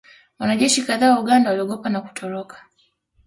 [0.39, 2.63] Wanajeshi kadhaa wa Uganda waliogopa na kutoroka